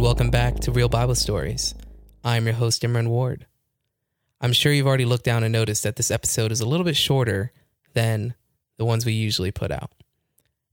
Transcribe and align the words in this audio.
to 0.00 0.70
Real 0.70 0.88
Bible 0.88 1.16
Stories. 1.16 1.74
I'm 2.22 2.44
your 2.44 2.54
host, 2.54 2.82
Imran 2.82 3.08
Ward. 3.08 3.46
I'm 4.40 4.52
sure 4.52 4.72
you've 4.72 4.86
already 4.86 5.04
looked 5.04 5.24
down 5.24 5.42
and 5.42 5.52
noticed 5.52 5.82
that 5.82 5.96
this 5.96 6.12
episode 6.12 6.52
is 6.52 6.60
a 6.60 6.68
little 6.68 6.84
bit 6.84 6.96
shorter 6.96 7.52
than 7.94 8.34
the 8.76 8.84
ones 8.84 9.04
we 9.04 9.12
usually 9.12 9.50
put 9.50 9.72
out. 9.72 9.90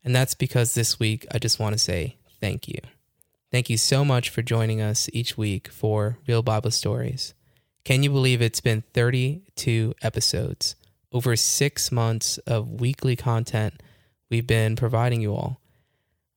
And 0.04 0.16
that's 0.16 0.36
because 0.36 0.76
this 0.76 1.00
week 1.00 1.26
I 1.32 1.40
just 1.40 1.60
want 1.60 1.74
to 1.74 1.80
say 1.80 2.18
thank 2.40 2.68
you. 2.68 2.78
Thank 3.52 3.68
you 3.68 3.78
so 3.78 4.06
much 4.06 4.30
for 4.30 4.44
joining 4.44 4.80
us 4.80 5.10
each 5.12 5.38
week 5.38 5.70
for 5.70 6.20
Real 6.28 6.44
Bible 6.44 6.72
Stories. 6.72 7.34
Can 7.84 8.04
you 8.04 8.12
believe 8.12 8.42
it's 8.44 8.62
been 8.62 8.84
32 8.94 9.96
episodes, 10.04 10.76
over 11.12 11.36
six 11.36 11.92
months 11.92 12.38
of 12.40 12.80
weekly 12.80 13.16
content 13.16 13.82
we've 14.30 14.48
been 14.48 14.76
providing 14.76 15.22
you 15.22 15.34
all? 15.34 15.62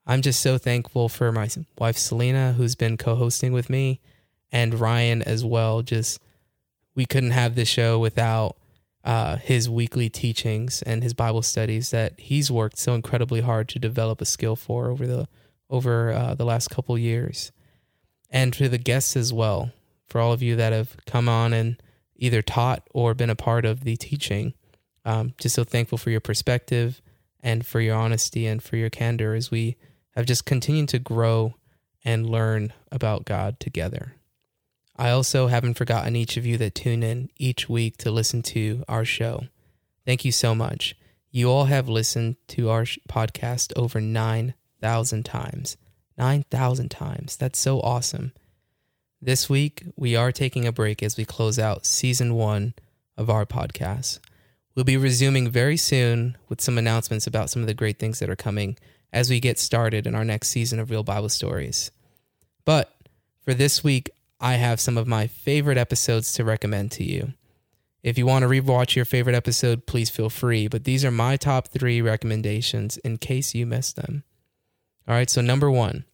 I'm 0.09 0.23
just 0.23 0.41
so 0.41 0.57
thankful 0.57 1.11
for 1.11 1.31
my 1.31 1.51
wife 1.79 1.99
Selena, 1.99 2.55
who's 2.55 2.75
been 2.75 2.97
co 2.97 3.15
hosting 3.15 3.53
with 3.53 3.69
me, 3.69 4.01
and 4.51 4.81
Ryan 4.81 5.21
as 5.23 5.45
well. 5.45 5.83
Just 5.83 6.19
we 6.95 7.05
couldn't 7.05 7.33
have 7.33 7.55
this 7.55 7.69
show 7.69 7.99
without 7.99 8.57
uh, 9.05 9.37
his 9.37 9.69
weekly 9.69 10.09
teachings 10.09 10.81
and 10.83 11.03
his 11.03 11.13
Bible 11.13 11.43
studies 11.43 11.91
that 11.91 12.19
he's 12.19 12.51
worked 12.51 12.79
so 12.79 12.95
incredibly 12.95 13.43
hard 13.43 13.69
to 13.69 13.79
develop 13.79 14.23
a 14.23 14.25
skill 14.25 14.57
for 14.57 14.91
over 14.91 15.07
the 15.07 15.29
over 15.69 16.11
uh, 16.11 16.35
the 16.35 16.47
last 16.47 16.71
couple 16.71 16.97
years, 16.97 17.53
and 18.31 18.55
to 18.55 18.67
the 18.71 18.79
guests 18.79 19.15
as 19.15 19.31
well. 19.31 19.73
For 20.07 20.23
all 20.23 20.33
of 20.33 20.43
you 20.43 20.57
that 20.57 20.73
have 20.73 20.97
come 21.05 21.29
on 21.29 21.53
and 21.53 21.77
either 22.17 22.41
taught 22.41 22.83
or 22.95 23.13
been 23.13 23.29
a 23.29 23.37
part 23.37 23.67
of 23.67 23.85
the 23.85 23.97
teaching, 23.97 24.55
um, 25.05 25.35
just 25.39 25.55
so 25.55 25.65
thankful 25.65 25.99
for 25.99 26.09
your 26.09 26.23
perspective 26.23 27.03
and 27.41 27.67
for 27.67 27.83
your 27.83 27.95
honesty 27.95 28.47
and 28.47 28.63
for 28.63 28.77
your 28.77 28.89
candor 28.89 29.35
as 29.35 29.51
we 29.51 29.77
have 30.19 30.27
just 30.27 30.45
continued 30.45 30.89
to 30.89 30.99
grow 30.99 31.55
and 32.05 32.29
learn 32.29 32.73
about 32.91 33.25
God 33.25 33.61
together. 33.61 34.17
I 34.97 35.11
also 35.11 35.47
haven't 35.47 35.79
forgotten 35.79 36.17
each 36.17 36.37
of 36.37 36.45
you 36.45 36.59
that 36.59 36.75
tune 36.75 37.05
in 37.05 37.31
each 37.37 37.69
week 37.69 37.99
to 37.99 38.11
listen 38.11 38.43
to 38.43 38.83
our 38.89 39.05
show. 39.05 39.45
Thank 40.05 40.25
you 40.25 40.33
so 40.33 40.57
much. 40.57 40.97
You 41.31 41.49
all 41.49 41.67
have 41.67 41.89
listened 41.89 42.35
to 42.49 42.69
our 42.69 42.83
podcast 43.09 43.73
over 43.77 44.01
9,000 44.01 45.25
times. 45.25 45.77
9,000 46.17 46.89
times. 46.91 47.37
That's 47.37 47.61
so 47.61 47.81
awesome. 47.81 48.33
This 49.23 49.49
week, 49.49 49.85
we 49.95 50.17
are 50.17 50.33
taking 50.33 50.67
a 50.67 50.73
break 50.73 51.01
as 51.01 51.17
we 51.17 51.25
close 51.25 51.61
out 51.61 51.87
season 51.87 52.35
one 52.35 52.75
of 53.17 53.31
our 53.31 53.47
podcast. 53.47 54.19
We'll 54.75 54.85
be 54.85 54.97
resuming 54.97 55.49
very 55.49 55.77
soon 55.77 56.37
with 56.49 56.61
some 56.61 56.77
announcements 56.77 57.29
about 57.29 57.51
some 57.51 57.63
of 57.63 57.69
the 57.69 57.75
great 57.75 58.01
things 58.01 58.19
that 58.19 58.31
are 58.31 58.37
coming 58.37 58.77
as 59.13 59.31
we 59.31 59.41
get 59.41 59.59
started 59.59 60.07
in 60.07 60.15
our 60.15 60.25
next 60.25 60.49
season 60.49 60.79
of 60.79 60.91
Real 60.91 61.03
Bible 61.03 61.29
Stories. 61.29 61.91
But 62.65 62.93
for 63.43 63.55
this 63.55 63.83
week, 63.83 64.11
I 64.41 64.55
have 64.55 64.81
some 64.81 64.97
of 64.97 65.07
my 65.09 65.27
favorite 65.27 65.79
episodes 65.79 66.33
to 66.35 66.45
recommend 66.45 66.93
to 66.93 67.05
you. 67.05 67.33
If 68.03 68.17
you 68.17 68.27
want 68.27 68.43
to 68.45 68.49
rewatch 68.49 68.95
your 68.95 69.05
favorite 69.05 69.35
episode, 69.35 69.87
please 69.87 70.11
feel 70.11 70.31
free, 70.31 70.69
but 70.69 70.85
these 70.85 71.05
are 71.05 71.11
my 71.11 71.37
top 71.37 71.69
three 71.69 72.01
recommendations 72.01 72.97
in 72.99 73.19
case 73.19 73.55
you 73.55 73.67
missed 73.67 73.97
them. 73.97 74.23
All 75.09 75.15
right, 75.15 75.29
so 75.29 75.41
number 75.41 75.71
one, 75.71 76.05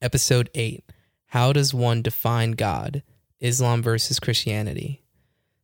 episode 0.00 0.48
eight 0.54 0.84
How 1.26 1.52
Does 1.52 1.74
One 1.74 2.00
Define 2.00 2.52
God? 2.52 3.02
Islam 3.40 3.82
versus 3.82 4.18
Christianity. 4.18 5.02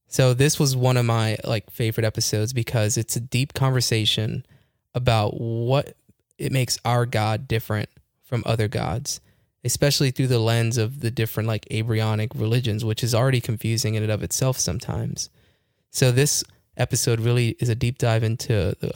So 0.09 0.35
this 0.35 0.61
was 0.61 0.77
one 0.77 0.99
of 0.99 1.07
my 1.07 1.39
like 1.45 1.71
favorite 1.71 2.05
episodes 2.05 2.53
because 2.53 2.99
it's 2.99 3.17
a 3.17 3.21
deep 3.21 3.55
conversation 3.55 4.45
about 4.95 5.41
what 5.41 5.97
it 6.39 6.53
makes 6.53 6.79
our 6.85 7.07
God 7.07 7.49
different 7.49 7.89
from 8.25 8.43
other 8.47 8.69
gods, 8.69 9.21
especially 9.65 10.11
through 10.11 10.29
the 10.29 10.39
lens 10.39 10.79
of 10.79 11.01
the 11.01 11.11
different 11.11 11.49
like 11.49 11.67
Abrahamic 11.71 12.35
religions, 12.35 12.85
which 12.85 13.05
is 13.05 13.15
already 13.15 13.41
confusing 13.41 13.95
in 13.95 14.03
and 14.03 14.13
of 14.13 14.23
itself 14.23 14.59
sometimes. 14.59 15.31
So 15.91 16.11
this 16.11 16.43
episode 16.77 17.21
really 17.21 17.51
is 17.61 17.69
a 17.69 17.75
deep 17.75 17.99
dive 17.99 18.23
into 18.23 18.75
the 18.81 18.93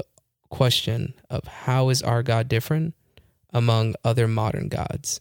question 0.48 1.14
of 1.28 1.44
how 1.44 1.91
is 1.91 2.02
our 2.02 2.22
God 2.22 2.48
different 2.48 2.94
among 3.50 3.94
other 4.04 4.26
modern 4.26 4.68
gods. 4.68 5.20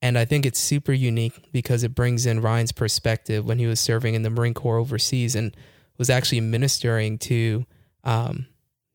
And 0.00 0.16
I 0.16 0.24
think 0.24 0.46
it's 0.46 0.60
super 0.60 0.92
unique 0.92 1.50
because 1.52 1.82
it 1.82 1.94
brings 1.94 2.24
in 2.24 2.40
Ryan's 2.40 2.72
perspective 2.72 3.44
when 3.44 3.58
he 3.58 3.66
was 3.66 3.80
serving 3.80 4.14
in 4.14 4.22
the 4.22 4.30
Marine 4.30 4.54
Corps 4.54 4.78
overseas 4.78 5.34
and 5.34 5.56
was 5.96 6.08
actually 6.08 6.40
ministering 6.40 7.18
to 7.18 7.66
um, 8.04 8.46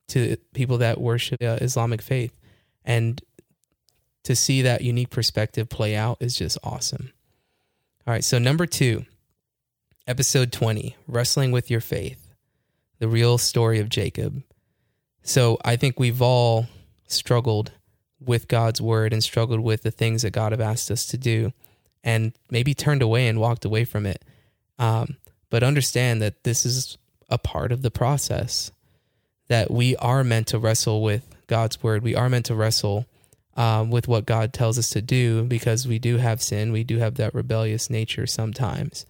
to 0.08 0.38
people 0.54 0.78
that 0.78 1.00
worship 1.00 1.42
uh, 1.42 1.58
Islamic 1.62 2.02
faith. 2.02 2.34
And 2.86 3.22
to 4.24 4.36
see 4.36 4.62
that 4.62 4.82
unique 4.82 5.10
perspective 5.10 5.70
play 5.70 5.96
out 5.96 6.18
is 6.20 6.36
just 6.36 6.58
awesome. 6.64 7.12
All 8.06 8.14
right, 8.14 8.24
so 8.24 8.38
number 8.38 8.66
two, 8.66 9.06
episode 10.08 10.52
20 10.52 10.96
Wrestling 11.08 11.52
with 11.52 11.72
Your 11.72 11.82
Faith, 11.82 12.34
the 13.00 13.08
real 13.08 13.38
story 13.38 13.80
of 13.80 13.90
Jacob. 13.90 14.44
So 15.22 15.58
I 15.64 15.76
think 15.76 16.00
we've 16.00 16.22
all 16.22 16.68
struggled 17.08 17.72
with 18.20 18.48
God's 18.48 18.82
word 18.82 19.14
and 19.14 19.24
struggled 19.24 19.60
with 19.60 19.84
the 19.84 19.92
things 19.92 20.22
that 20.22 20.32
God 20.32 20.52
have 20.52 20.62
asked 20.62 20.92
us 20.92 21.06
to 21.08 21.18
do 21.18 21.54
and 22.04 22.34
maybe 22.50 22.74
turned 22.74 23.02
away 23.02 23.28
and 23.28 23.40
walked 23.40 23.66
away 23.66 23.86
from 23.86 24.06
it. 24.06 24.24
Um, 24.78 25.18
but 25.50 25.64
understand 25.64 26.22
that 26.22 26.44
this 26.44 26.66
is 26.66 26.98
a 27.30 27.38
part 27.38 27.72
of 27.72 27.82
the 27.82 27.92
process, 27.92 28.72
that 29.48 29.72
we 29.72 29.96
are 29.98 30.24
meant 30.24 30.48
to 30.48 30.60
wrestle 30.60 31.02
with 31.02 31.33
God's 31.48 31.82
word. 31.82 32.04
We 32.04 32.16
are 32.16 32.30
meant 32.30 32.46
to 32.48 32.56
wrestle 32.56 33.06
um, 33.56 33.92
with 33.92 34.08
what 34.08 34.26
God 34.26 34.54
tells 34.54 34.80
us 34.80 34.90
to 34.92 35.02
do 35.02 35.44
because 35.44 35.88
we 35.88 36.00
do 36.00 36.18
have 36.18 36.42
sin. 36.42 36.72
We 36.72 36.84
do 36.84 36.98
have 36.98 37.16
that 37.16 37.34
rebellious 37.34 37.90
nature 37.90 38.26
sometimes. 38.26 39.06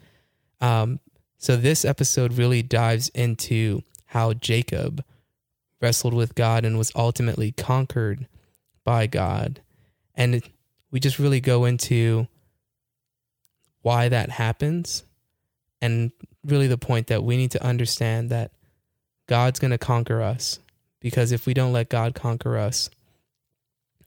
Um, 0.61 0.99
so 1.37 1.55
this 1.55 1.85
episode 1.85 2.33
really 2.33 2.61
dives 2.61 3.09
into 3.09 3.83
how 4.05 4.33
Jacob 4.33 5.03
wrestled 5.81 6.13
with 6.13 6.35
God 6.35 6.63
and 6.63 6.77
was 6.77 6.91
ultimately 6.95 7.51
conquered 7.51 8.27
by 8.83 9.07
God. 9.07 9.61
And 10.15 10.35
it, 10.35 10.49
we 10.91 10.99
just 10.99 11.19
really 11.19 11.41
go 11.41 11.65
into 11.65 12.27
why 13.81 14.07
that 14.07 14.29
happens 14.29 15.03
and 15.81 16.11
really 16.45 16.67
the 16.67 16.77
point 16.77 17.07
that 17.07 17.23
we 17.23 17.35
need 17.35 17.51
to 17.51 17.63
understand 17.63 18.29
that 18.29 18.51
God's 19.27 19.59
going 19.59 19.71
to 19.71 19.77
conquer 19.77 20.21
us 20.21 20.59
because 21.03 21.33
if 21.33 21.45
we 21.45 21.53
don't 21.53 21.73
let 21.73 21.89
God 21.89 22.15
conquer 22.15 22.57
us, 22.57 22.89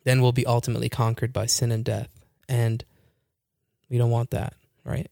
then 0.05 0.23
we'll 0.23 0.33
be 0.33 0.47
ultimately 0.47 0.89
conquered 0.89 1.33
by 1.33 1.45
sin 1.45 1.71
and 1.71 1.85
death. 1.85 2.09
And 2.49 2.83
we 3.91 3.99
don't 3.99 4.11
want 4.11 4.31
that, 4.31 4.55
right? 4.83 5.09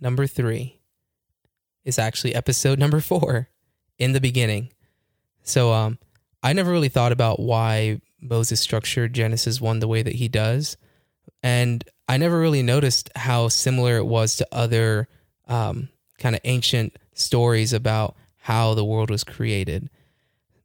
Number 0.00 0.26
three 0.26 0.78
is 1.84 1.98
actually 1.98 2.34
episode 2.34 2.78
number 2.78 3.00
four 3.00 3.48
in 3.98 4.12
the 4.12 4.20
beginning. 4.20 4.70
So 5.42 5.72
um, 5.72 5.98
I 6.44 6.52
never 6.52 6.70
really 6.70 6.88
thought 6.88 7.12
about 7.12 7.40
why 7.40 8.00
Moses 8.20 8.60
structured 8.60 9.12
Genesis 9.12 9.60
1 9.60 9.80
the 9.80 9.88
way 9.88 10.02
that 10.02 10.14
he 10.14 10.28
does. 10.28 10.76
And 11.42 11.82
I 12.08 12.18
never 12.18 12.38
really 12.38 12.62
noticed 12.62 13.10
how 13.16 13.48
similar 13.48 13.96
it 13.96 14.06
was 14.06 14.36
to 14.36 14.46
other 14.52 15.08
um, 15.48 15.88
kind 16.18 16.36
of 16.36 16.40
ancient 16.44 16.96
stories 17.14 17.72
about 17.72 18.14
how 18.36 18.74
the 18.74 18.84
world 18.84 19.10
was 19.10 19.24
created. 19.24 19.90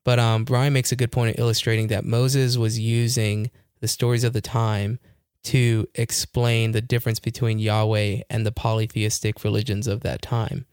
But 0.05 0.19
um, 0.19 0.45
Brian 0.45 0.71
makes 0.71 0.93
a 0.93 0.95
good 0.95 1.11
point 1.11 1.35
of 1.35 1.39
illustrating 1.39 1.87
that 1.87 2.05
Moses 2.05 2.55
was 2.55 2.79
using 2.79 3.51
the 3.81 3.87
stories 3.89 4.23
of 4.23 4.31
the 4.31 4.39
time 4.39 4.99
to 5.43 5.87
explain 5.95 6.71
the 6.71 6.81
difference 6.81 7.19
between 7.19 7.59
Yahweh 7.59 8.21
and 8.29 8.45
the 8.45 8.51
polytheistic 8.51 9.43
religions 9.43 9.87
of 9.87 10.01
that 10.01 10.21
time. 10.21 10.65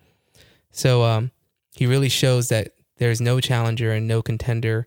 So 0.70 1.02
um, 1.02 1.32
he 1.74 1.86
really 1.86 2.08
shows 2.08 2.48
that 2.50 2.74
there's 2.98 3.20
no 3.20 3.40
challenger 3.40 3.90
and 3.90 4.06
no 4.06 4.22
contender 4.22 4.86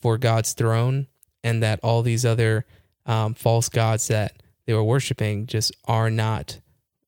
for 0.00 0.18
God's 0.18 0.52
throne, 0.52 1.08
and 1.42 1.62
that 1.62 1.80
all 1.82 2.02
these 2.02 2.24
other 2.24 2.64
um, 3.06 3.34
false 3.34 3.68
gods 3.68 4.08
that 4.08 4.42
they 4.66 4.74
were 4.74 4.84
worshiping 4.84 5.46
just 5.46 5.74
are 5.86 6.10
not 6.10 6.60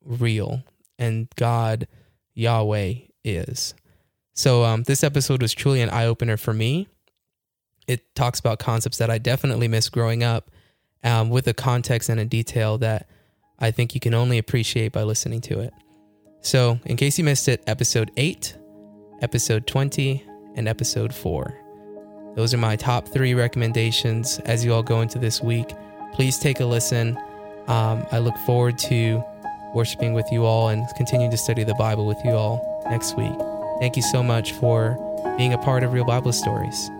real, 0.04 0.64
and 0.98 1.28
God, 1.36 1.86
Yahweh, 2.34 2.94
is. 3.24 3.74
So 4.38 4.62
um, 4.62 4.84
this 4.84 5.02
episode 5.02 5.42
was 5.42 5.52
truly 5.52 5.80
an 5.80 5.90
eye 5.90 6.06
opener 6.06 6.36
for 6.36 6.54
me. 6.54 6.86
It 7.88 8.14
talks 8.14 8.38
about 8.38 8.60
concepts 8.60 8.98
that 8.98 9.10
I 9.10 9.18
definitely 9.18 9.66
missed 9.66 9.90
growing 9.90 10.22
up, 10.22 10.52
um, 11.02 11.28
with 11.28 11.48
a 11.48 11.52
context 11.52 12.08
and 12.08 12.20
a 12.20 12.24
detail 12.24 12.78
that 12.78 13.08
I 13.58 13.72
think 13.72 13.96
you 13.96 14.00
can 14.00 14.14
only 14.14 14.38
appreciate 14.38 14.92
by 14.92 15.02
listening 15.02 15.40
to 15.40 15.58
it. 15.58 15.74
So, 16.40 16.78
in 16.84 16.96
case 16.96 17.18
you 17.18 17.24
missed 17.24 17.48
it, 17.48 17.64
episode 17.66 18.12
8, 18.16 18.56
episode 19.22 19.66
20, 19.66 20.24
and 20.54 20.68
episode 20.68 21.12
4. 21.12 22.32
Those 22.36 22.54
are 22.54 22.58
my 22.58 22.76
top 22.76 23.08
three 23.08 23.34
recommendations 23.34 24.38
as 24.44 24.64
you 24.64 24.72
all 24.72 24.84
go 24.84 25.00
into 25.00 25.18
this 25.18 25.42
week. 25.42 25.72
Please 26.12 26.38
take 26.38 26.60
a 26.60 26.64
listen. 26.64 27.18
Um, 27.66 28.06
I 28.12 28.18
look 28.18 28.36
forward 28.46 28.78
to 28.78 29.20
worshiping 29.74 30.12
with 30.12 30.30
you 30.30 30.44
all 30.44 30.68
and 30.68 30.86
continuing 30.96 31.32
to 31.32 31.36
study 31.36 31.64
the 31.64 31.74
Bible 31.74 32.06
with 32.06 32.18
you 32.24 32.30
all 32.30 32.86
next 32.88 33.16
week. 33.16 33.47
Thank 33.78 33.96
you 33.96 34.02
so 34.02 34.22
much 34.22 34.52
for 34.52 34.98
being 35.36 35.52
a 35.52 35.58
part 35.58 35.82
of 35.84 35.92
Real 35.92 36.04
Bible 36.04 36.32
Stories. 36.32 36.90